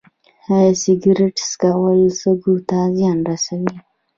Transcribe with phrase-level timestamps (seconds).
[0.53, 3.75] ایا سګرټ څکول سږو ته زیان رسوي